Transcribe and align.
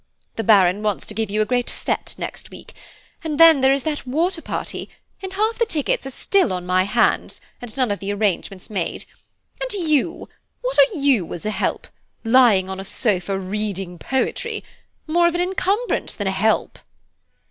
The 0.35 0.43
Baron 0.43 0.81
wants 0.81 1.05
to 1.05 1.13
give 1.13 1.29
a 1.29 1.45
great 1.45 1.67
fête 1.67 2.17
next 2.17 2.49
week, 2.49 2.73
and 3.23 3.39
then 3.39 3.61
there 3.61 3.71
is 3.71 3.83
that 3.83 4.07
water 4.07 4.41
party, 4.41 4.89
and 5.21 5.31
half 5.33 5.59
the 5.59 5.65
tickets 5.67 6.07
are 6.07 6.09
still 6.09 6.51
on 6.51 6.65
my 6.65 6.85
hands, 6.85 7.39
and 7.61 7.77
none 7.77 7.91
of 7.91 7.99
the 7.99 8.11
arrangements 8.11 8.67
made; 8.67 9.05
and 9.61 9.71
you 9.73 10.27
–what 10.61 10.79
are 10.79 10.95
you 10.97 11.31
as 11.35 11.45
a 11.45 11.51
help? 11.51 11.85
lying 12.23 12.67
on 12.67 12.79
a 12.79 12.83
sofa 12.83 13.37
reading 13.37 13.99
poetry–more 13.99 15.27
of 15.27 15.35
an 15.35 15.41
encumbrance 15.41 16.15
than 16.15 16.25
a 16.25 16.31
help." 16.31 16.79